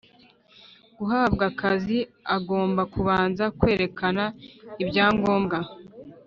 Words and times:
guhabwa 0.97 1.43
akazi 1.51 1.97
agomba 2.35 2.81
kubanza 2.93 3.43
kwerekana 3.59 4.23
ibyangombwa 4.81 5.57